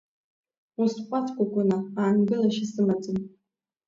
Усҟәаҵ, 0.81 1.27
Кәыкәына, 1.35 1.77
аангылашьа 1.99 2.65
сымаӡам… 2.71 3.19